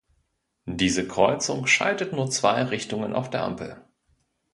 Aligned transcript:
Diese 0.65 1.07
Kreuzung 1.07 1.67
schaltet 1.67 2.11
nur 2.11 2.31
zwei 2.31 2.63
Richtungen 2.63 3.13
auf 3.13 3.29
der 3.29 3.43
Ampel. 3.43 3.85